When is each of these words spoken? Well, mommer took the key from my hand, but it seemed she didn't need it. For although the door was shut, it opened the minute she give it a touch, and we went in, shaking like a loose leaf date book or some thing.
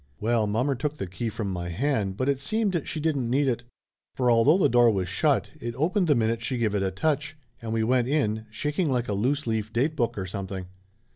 Well, 0.19 0.47
mommer 0.47 0.73
took 0.73 0.97
the 0.97 1.05
key 1.05 1.29
from 1.29 1.51
my 1.51 1.69
hand, 1.69 2.17
but 2.17 2.27
it 2.27 2.39
seemed 2.39 2.87
she 2.87 2.99
didn't 2.99 3.29
need 3.29 3.47
it. 3.47 3.65
For 4.15 4.31
although 4.31 4.57
the 4.57 4.67
door 4.67 4.89
was 4.89 5.07
shut, 5.07 5.51
it 5.59 5.75
opened 5.77 6.07
the 6.07 6.15
minute 6.15 6.41
she 6.41 6.57
give 6.57 6.73
it 6.73 6.81
a 6.81 6.89
touch, 6.89 7.37
and 7.61 7.71
we 7.71 7.83
went 7.83 8.07
in, 8.07 8.47
shaking 8.49 8.89
like 8.89 9.07
a 9.07 9.13
loose 9.13 9.45
leaf 9.45 9.71
date 9.71 9.95
book 9.95 10.17
or 10.17 10.25
some 10.25 10.47
thing. 10.47 10.65